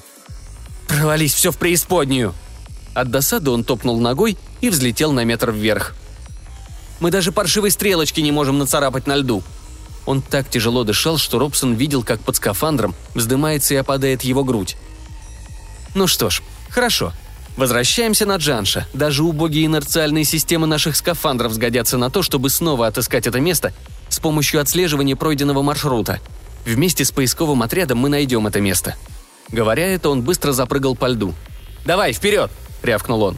«Провались 0.87 1.33
все 1.33 1.51
в 1.51 1.57
преисподнюю!» 1.57 2.33
От 2.93 3.11
досады 3.11 3.51
он 3.51 3.63
топнул 3.63 3.99
ногой 3.99 4.37
и 4.61 4.69
взлетел 4.69 5.11
на 5.11 5.23
метр 5.23 5.51
вверх. 5.51 5.95
«Мы 6.99 7.11
даже 7.11 7.31
паршивой 7.31 7.71
стрелочки 7.71 8.21
не 8.21 8.31
можем 8.31 8.57
нацарапать 8.57 9.05
на 9.05 9.15
льду», 9.15 9.43
он 10.05 10.21
так 10.21 10.49
тяжело 10.49 10.83
дышал, 10.83 11.17
что 11.17 11.39
Робсон 11.39 11.73
видел, 11.73 12.03
как 12.03 12.19
под 12.19 12.35
скафандром 12.35 12.93
вздымается 13.13 13.73
и 13.73 13.77
опадает 13.77 14.23
его 14.23 14.43
грудь. 14.43 14.77
Ну 15.95 16.07
что 16.07 16.29
ж, 16.29 16.41
хорошо. 16.69 17.11
Возвращаемся 17.57 18.25
на 18.25 18.35
Джанша. 18.35 18.88
Даже 18.93 19.24
убогие 19.24 19.65
инерциальные 19.65 20.25
системы 20.25 20.67
наших 20.67 20.95
скафандров 20.95 21.53
сгодятся 21.53 21.97
на 21.97 22.09
то, 22.09 22.21
чтобы 22.21 22.50
снова 22.50 22.88
отыскать 22.88 23.27
это 23.27 23.39
место 23.39 23.74
с 24.09 24.19
помощью 24.19 24.62
отслеживания 24.62 25.15
пройденного 25.15 25.62
маршрута. 25.62 26.19
Вместе 26.65 27.05
с 27.05 27.12
поисковым 27.12 27.63
отрядом 27.63 28.00
мы 28.00 28.09
найдем 28.09 28.47
это 28.47 28.59
место. 28.59 28.95
Говоря 29.51 29.88
это, 29.88 30.09
он 30.09 30.21
быстро 30.21 30.51
запрыгал 30.51 30.95
по 30.95 31.07
льду. 31.07 31.33
«Давай, 31.85 32.13
вперед!» 32.13 32.51
рявкнул 32.85 33.24
он. 33.24 33.38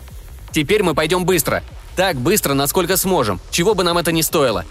«Теперь 0.51 0.83
мы 0.83 0.93
пойдем 0.93 1.25
быстро. 1.25 1.63
Так 1.95 2.17
быстро, 2.17 2.53
насколько 2.53 2.95
сможем, 2.97 3.39
чего 3.49 3.73
бы 3.73 3.83
нам 3.83 3.97
это 3.97 4.11
ни 4.11 4.21
стоило. 4.21 4.65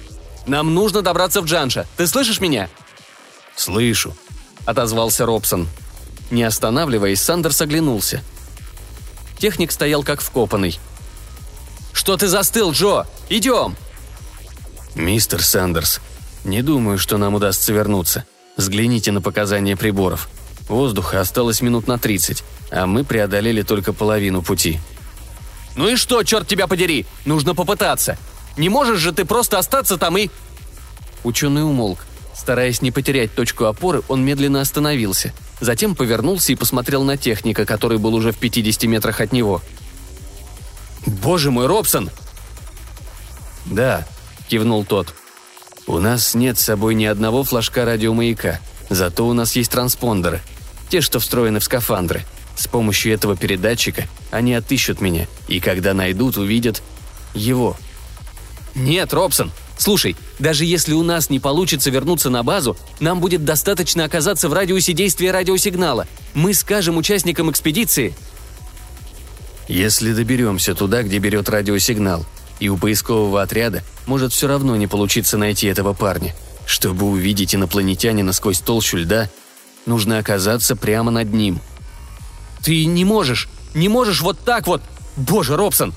Нам 0.47 0.75
нужно 0.75 1.03
добраться 1.03 1.41
в 1.41 1.47
Джанша. 1.47 1.87
Ты 1.97 2.07
слышишь 2.07 2.41
меня?» 2.41 2.69
«Слышу»,— 3.57 4.15
отозвался 4.65 5.27
Робсон. 5.27 5.69
Не 6.31 6.45
останавливаясь, 6.45 7.21
Сандерс 7.21 7.61
оглянулся. 7.61 8.23
Техник 9.39 9.73
стоял 9.73 10.03
как 10.03 10.21
вкопанный. 10.21 10.79
«Что 11.93 12.17
ты 12.17 12.29
застыл, 12.29 12.73
Джо? 12.73 13.07
Идем!» 13.29 13.77
«Мистер 14.95 15.43
Сандерс, 15.43 16.01
не 16.45 16.63
думаю, 16.63 16.99
что 16.99 17.19
нам 17.19 17.35
удастся 17.35 17.73
вернуться. 17.73 18.25
Взгляните 18.57 19.13
на 19.13 19.21
показания 19.21 19.77
приборов. 19.77 20.29
Воздуха 20.69 21.21
осталось 21.21 21.61
минут 21.61 21.87
на 21.87 21.99
тридцать. 21.99 22.45
а 22.71 22.87
мы 22.87 23.05
преодолели 23.05 23.63
только 23.63 23.93
половину 23.93 24.43
пути. 24.43 24.81
«Ну 25.77 25.89
и 25.89 25.97
что, 25.97 26.23
черт 26.25 26.49
тебя 26.49 26.67
подери? 26.67 27.07
Нужно 27.25 27.55
попытаться. 27.55 28.19
Не 28.57 28.69
можешь 28.69 28.99
же 28.99 29.13
ты 29.13 29.25
просто 29.25 29.59
остаться 29.59 29.99
там 29.99 30.17
и...» 30.17 30.31
Ученый 31.23 31.63
умолк. 31.63 32.07
Стараясь 32.37 32.83
не 32.83 32.91
потерять 32.91 33.35
точку 33.35 33.65
опоры, 33.65 34.03
он 34.09 34.23
медленно 34.23 34.61
остановился. 34.61 35.33
Затем 35.61 35.95
повернулся 35.95 36.53
и 36.53 36.57
посмотрел 36.57 37.03
на 37.03 37.17
техника, 37.17 37.65
который 37.65 37.97
был 37.97 38.15
уже 38.15 38.31
в 38.31 38.37
50 38.37 38.85
метрах 38.85 39.23
от 39.23 39.33
него. 39.33 39.63
«Боже 41.07 41.51
мой, 41.51 41.67
Робсон!» 41.67 42.11
«Да»,— 43.65 44.07
кивнул 44.49 44.85
тот. 44.85 45.15
«У 45.87 45.99
нас 45.99 46.35
нет 46.35 46.59
с 46.59 46.65
собой 46.65 46.95
ни 46.95 47.07
одного 47.07 47.43
флажка 47.43 47.87
радиомаяка, 47.87 48.61
зато 48.91 49.27
у 49.27 49.33
нас 49.33 49.57
есть 49.57 49.71
транспондеры. 49.71 50.43
Те, 50.91 51.01
что 51.01 51.21
встроены 51.21 51.59
в 51.59 51.65
скафандры. 51.65 52.25
С 52.55 52.69
помощью 52.69 53.15
этого 53.15 53.37
передатчика 53.37 54.05
они 54.31 54.55
отыщут 54.55 55.01
меня, 55.01 55.27
и 55.49 55.59
когда 55.59 55.95
найдут, 55.95 56.37
увидят 56.37 56.83
его». 57.35 57.77
«Нет, 58.75 59.15
Робсон, 59.15 59.53
слушай, 59.79 60.17
даже 60.39 60.65
если 60.65 60.93
у 60.93 61.03
нас 61.03 61.31
не 61.31 61.41
получится 61.41 61.91
вернуться 61.91 62.31
на 62.31 62.43
базу, 62.43 62.77
нам 63.01 63.21
будет 63.21 63.45
достаточно 63.45 64.05
оказаться 64.05 64.49
в 64.49 64.53
радиусе 64.53 64.93
действия 64.93 65.31
радиосигнала. 65.31 66.07
Мы 66.35 66.55
скажем 66.55 66.97
участникам 66.97 67.51
экспедиции...» 67.51 68.15
«Если 69.69 70.13
доберемся 70.13 70.75
туда, 70.75 71.03
где 71.03 71.19
берет 71.19 71.49
радиосигнал, 71.49 72.25
и 72.61 72.69
у 72.69 72.77
поискового 72.77 73.43
отряда 73.43 73.83
может 74.07 74.33
все 74.33 74.47
равно 74.47 74.77
не 74.77 74.87
получиться 74.87 75.37
найти 75.37 75.67
этого 75.67 75.93
парня. 75.93 76.35
Чтобы 76.67 77.07
увидеть 77.07 77.55
инопланетянина 77.55 78.33
сквозь 78.33 78.61
толщу 78.61 78.99
льда, 78.99 79.31
нужно 79.85 80.19
оказаться 80.19 80.75
прямо 80.77 81.11
над 81.11 81.33
ним. 81.33 81.61
«Ты 82.63 82.85
не 82.87 83.05
можешь! 83.05 83.49
Не 83.75 83.89
можешь 83.89 84.21
вот 84.21 84.39
так 84.41 84.67
вот! 84.67 84.83
Боже, 85.17 85.57
Робсон!» 85.57 85.95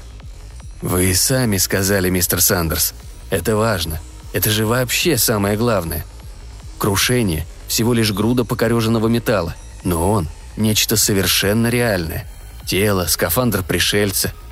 «Вы 0.81 1.13
сами 1.15 1.57
сказали, 1.57 2.09
мистер 2.09 2.41
Сандерс. 2.41 2.93
Это 3.29 3.55
важно. 3.55 3.99
Это 4.33 4.49
же 4.49 4.65
вообще 4.65 5.17
самое 5.17 5.57
главное. 5.57 6.05
Крушение– 6.77 7.45
всего 7.67 7.93
лишь 7.93 8.11
груда 8.11 8.43
покореженного 8.43 9.07
металла, 9.07 9.55
но 9.83 10.09
он– 10.11 10.27
нечто 10.57 10.97
совершенно 10.97 11.67
реальное. 11.67 12.27
Тело, 12.65 13.05
скафандр 13.05 13.63
пришельца– 13.63 14.33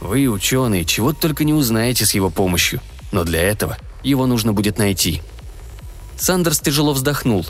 вы, 0.00 0.28
ученые, 0.28 0.84
чего 0.84 1.12
только 1.12 1.44
не 1.44 1.52
узнаете 1.52 2.06
с 2.06 2.14
его 2.14 2.30
помощью, 2.30 2.80
но 3.10 3.24
для 3.24 3.42
этого 3.42 3.76
его 4.02 4.26
нужно 4.26 4.52
будет 4.52 4.78
найти». 4.78 5.22
Сандерс 6.16 6.60
тяжело 6.60 6.92
вздохнул. 6.92 7.46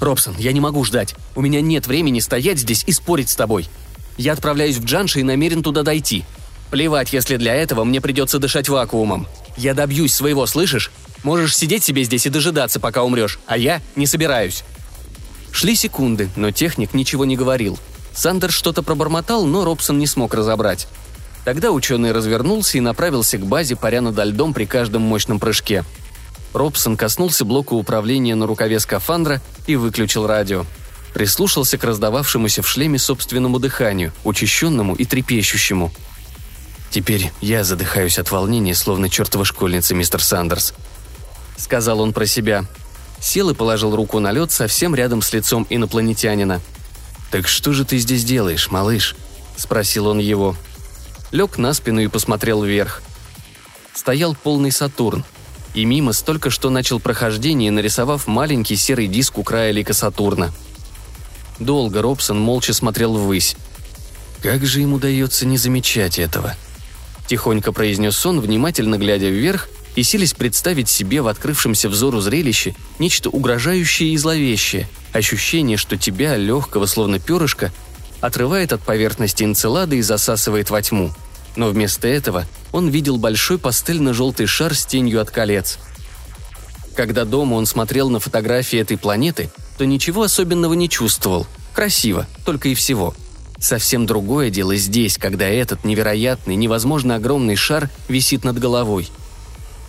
«Робсон, 0.00 0.34
я 0.38 0.52
не 0.52 0.60
могу 0.60 0.84
ждать. 0.84 1.14
У 1.34 1.40
меня 1.40 1.60
нет 1.60 1.86
времени 1.86 2.20
стоять 2.20 2.58
здесь 2.58 2.84
и 2.86 2.92
спорить 2.92 3.30
с 3.30 3.36
тобой. 3.36 3.68
Я 4.16 4.32
отправляюсь 4.32 4.76
в 4.76 4.84
Джанши 4.84 5.20
и 5.20 5.24
намерен 5.24 5.62
туда 5.62 5.82
дойти. 5.82 6.24
Плевать, 6.70 7.12
если 7.12 7.36
для 7.36 7.54
этого 7.54 7.84
мне 7.84 8.00
придется 8.00 8.38
дышать 8.38 8.68
вакуумом. 8.68 9.26
Я 9.56 9.74
добьюсь 9.74 10.14
своего, 10.14 10.46
слышишь? 10.46 10.90
Можешь 11.22 11.56
сидеть 11.56 11.84
себе 11.84 12.04
здесь 12.04 12.26
и 12.26 12.30
дожидаться, 12.30 12.80
пока 12.80 13.02
умрешь, 13.02 13.38
а 13.46 13.56
я 13.56 13.80
не 13.96 14.06
собираюсь». 14.06 14.64
Шли 15.52 15.76
секунды, 15.76 16.28
но 16.34 16.50
техник 16.50 16.94
ничего 16.94 17.24
не 17.24 17.36
говорил. 17.36 17.78
Сандерс 18.12 18.54
что-то 18.54 18.82
пробормотал, 18.82 19.46
но 19.46 19.64
Робсон 19.64 19.98
не 19.98 20.06
смог 20.08 20.34
разобрать. 20.34 20.88
Тогда 21.44 21.70
ученый 21.70 22.12
развернулся 22.12 22.78
и 22.78 22.80
направился 22.80 23.38
к 23.38 23.46
базе, 23.46 23.76
паря 23.76 24.00
над 24.00 24.18
льдом 24.18 24.52
при 24.52 24.64
каждом 24.64 25.02
мощном 25.02 25.38
прыжке. 25.38 25.84
Робсон 26.54 26.96
коснулся 26.96 27.44
блока 27.44 27.74
управления 27.74 28.34
на 28.34 28.46
рукаве 28.46 28.80
скафандра 28.80 29.40
и 29.66 29.76
выключил 29.76 30.26
радио. 30.26 30.64
Прислушался 31.12 31.78
к 31.78 31.84
раздававшемуся 31.84 32.62
в 32.62 32.68
шлеме 32.68 32.98
собственному 32.98 33.58
дыханию, 33.58 34.12
учащенному 34.24 34.94
и 34.94 35.04
трепещущему. 35.04 35.92
«Теперь 36.94 37.32
я 37.40 37.64
задыхаюсь 37.64 38.20
от 38.20 38.30
волнения, 38.30 38.72
словно 38.72 39.10
чертова 39.10 39.44
школьница, 39.44 39.96
мистер 39.96 40.22
Сандерс»,— 40.22 40.74
сказал 41.56 41.98
он 41.98 42.12
про 42.12 42.24
себя. 42.24 42.66
Сел 43.20 43.50
и 43.50 43.54
положил 43.54 43.96
руку 43.96 44.20
на 44.20 44.30
лед 44.30 44.52
совсем 44.52 44.94
рядом 44.94 45.20
с 45.20 45.32
лицом 45.32 45.66
инопланетянина. 45.68 46.60
«Так 47.32 47.48
что 47.48 47.72
же 47.72 47.84
ты 47.84 47.98
здесь 47.98 48.22
делаешь, 48.22 48.70
малыш?»— 48.70 49.16
спросил 49.56 50.06
он 50.06 50.20
его 50.20 50.54
лег 51.32 51.58
на 51.58 51.74
спину 51.74 52.00
и 52.00 52.06
посмотрел 52.06 52.62
вверх. 52.62 53.02
Стоял 53.92 54.36
полный 54.36 54.70
Сатурн, 54.70 55.24
и 55.74 55.84
мимо 55.84 56.12
столько 56.12 56.48
что 56.50 56.70
начал 56.70 57.00
прохождение, 57.00 57.72
нарисовав 57.72 58.28
маленький 58.28 58.76
серый 58.76 59.08
диск 59.08 59.36
у 59.36 59.42
края 59.42 59.72
лика 59.72 59.94
Сатурна. 59.94 60.52
Долго 61.58 62.02
Робсон 62.02 62.38
молча 62.38 62.72
смотрел 62.72 63.14
ввысь. 63.14 63.56
Как 64.44 64.64
же 64.64 64.80
ему 64.80 64.96
удается 64.96 65.44
не 65.44 65.58
замечать 65.58 66.20
этого? 66.20 66.54
Тихонько 67.26 67.72
произнес 67.72 68.24
он, 68.26 68.40
внимательно 68.40 68.98
глядя 68.98 69.28
вверх 69.28 69.68
и 69.96 70.02
сились 70.02 70.34
представить 70.34 70.88
себе 70.88 71.22
в 71.22 71.28
открывшемся 71.28 71.88
взору 71.88 72.20
зрелище 72.20 72.74
нечто 72.98 73.30
угрожающее 73.30 74.10
и 74.10 74.16
зловещее, 74.16 74.88
ощущение, 75.12 75.76
что 75.76 75.96
тебя, 75.96 76.36
легкого 76.36 76.86
словно 76.86 77.18
перышко, 77.18 77.72
отрывает 78.20 78.72
от 78.72 78.82
поверхности 78.82 79.44
энцелады 79.44 79.98
и 79.98 80.02
засасывает 80.02 80.70
во 80.70 80.82
тьму– 80.82 81.12
но 81.56 81.68
вместо 81.68 82.08
этого 82.08 82.46
он 82.72 82.88
видел 82.88 83.16
большой 83.16 83.58
пастельно-желтый 83.58 84.46
шар 84.46 84.74
с 84.74 84.84
тенью 84.84 85.20
от 85.20 85.30
колец. 85.30 85.78
Когда 86.96 87.24
дома 87.24 87.54
он 87.54 87.66
смотрел 87.66 88.10
на 88.10 88.20
фотографии 88.20 88.78
этой 88.78 88.98
планеты, 88.98 89.50
то 89.78 89.84
ничего 89.84 90.22
особенного 90.22 90.74
не 90.74 90.88
чувствовал. 90.88 91.46
Красиво, 91.72 92.26
только 92.44 92.68
и 92.68 92.74
всего. 92.74 93.14
Совсем 93.58 94.06
другое 94.06 94.50
дело 94.50 94.76
здесь, 94.76 95.16
когда 95.16 95.46
этот 95.46 95.84
невероятный, 95.84 96.56
невозможно 96.56 97.16
огромный 97.16 97.56
шар 97.56 97.90
висит 98.08 98.44
над 98.44 98.58
головой. 98.58 99.08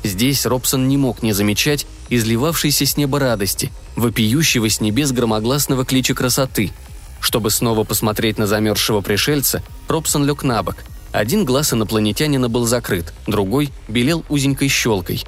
Здесь 0.04 0.46
Робсон 0.46 0.88
не 0.88 0.98
мог 0.98 1.24
не 1.24 1.34
замечать 1.34 1.88
изливавшейся 2.10 2.86
с 2.86 2.96
неба 2.96 3.20
радости, 3.20 3.72
вопиющего 3.96 4.70
с 4.70 4.80
небес 4.80 5.12
громогласного 5.12 5.84
клича 5.86 6.14
красоты. 6.14 6.72
Чтобы 7.20 7.50
снова 7.50 7.84
посмотреть 7.84 8.38
на 8.38 8.46
замерзшего 8.46 9.02
пришельца, 9.02 9.64
Робсон 9.88 10.26
лег 10.26 10.44
на 10.44 10.62
бок– 10.64 10.78
один 11.16 11.46
глаз 11.46 11.72
инопланетянина 11.72 12.50
был 12.50 12.66
закрыт, 12.66 13.14
другой 13.26 13.70
белел 13.88 14.26
узенькой 14.28 14.68
щелкой. 14.68 15.24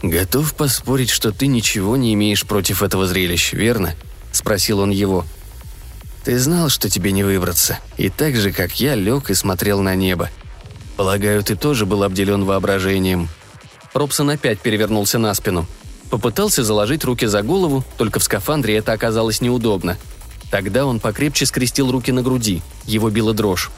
«Готов 0.00 0.54
поспорить, 0.54 1.10
что 1.10 1.32
ты 1.32 1.48
ничего 1.48 1.96
не 1.96 2.14
имеешь 2.14 2.46
против 2.46 2.84
этого 2.84 3.08
зрелища, 3.08 3.56
верно?»– 3.56 3.96
спросил 4.32 4.78
он 4.78 4.90
его. 4.90 5.24
«Ты 6.24 6.38
знал, 6.38 6.68
что 6.68 6.90
тебе 6.90 7.12
не 7.12 7.24
выбраться, 7.24 7.78
и 7.96 8.10
так 8.10 8.36
же, 8.36 8.52
как 8.52 8.78
я, 8.80 8.94
лег 8.94 9.30
и 9.30 9.34
смотрел 9.34 9.80
на 9.80 9.94
небо. 9.94 10.30
Полагаю, 10.96 11.42
ты 11.42 11.56
тоже 11.56 11.86
был 11.86 12.02
обделен 12.02 12.44
воображением». 12.44 13.28
Робсон 13.94 14.30
опять 14.30 14.60
перевернулся 14.60 15.18
на 15.18 15.32
спину. 15.34 15.66
Попытался 16.10 16.64
заложить 16.64 17.04
руки 17.04 17.26
за 17.26 17.42
голову, 17.42 17.84
только 17.96 18.18
в 18.18 18.24
скафандре 18.24 18.76
это 18.76 18.92
оказалось 18.92 19.40
неудобно. 19.40 19.96
Тогда 20.50 20.84
он 20.84 21.00
покрепче 21.00 21.46
скрестил 21.46 21.90
руки 21.90 22.10
на 22.12 22.22
груди, 22.22 22.62
его 22.84 23.10
била 23.10 23.32
дрожь. 23.32 23.70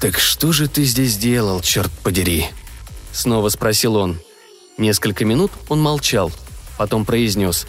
«Так 0.00 0.18
что 0.18 0.52
же 0.52 0.68
ты 0.68 0.84
здесь 0.84 1.16
делал, 1.16 1.60
черт 1.60 1.90
подери?» 2.02 2.46
Снова 3.12 3.48
спросил 3.50 3.96
он. 3.96 4.18
Несколько 4.78 5.24
минут 5.24 5.50
он 5.68 5.80
молчал, 5.80 6.30
потом 6.76 7.04
произнес. 7.04 7.66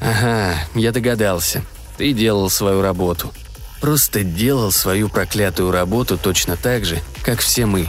«Ага, 0.00 0.54
я 0.74 0.92
догадался. 0.92 1.62
Ты 1.96 2.12
делал 2.12 2.50
свою 2.50 2.82
работу. 2.82 3.32
Просто 3.80 4.24
делал 4.24 4.72
свою 4.72 5.08
проклятую 5.08 5.70
работу 5.70 6.18
точно 6.18 6.56
так 6.56 6.84
же, 6.84 7.00
как 7.22 7.40
все 7.40 7.66
мы. 7.66 7.88